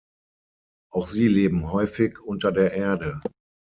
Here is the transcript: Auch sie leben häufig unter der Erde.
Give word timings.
Auch 0.91 1.05
sie 1.05 1.27
leben 1.27 1.71
häufig 1.71 2.19
unter 2.23 2.51
der 2.51 2.73
Erde. 2.73 3.21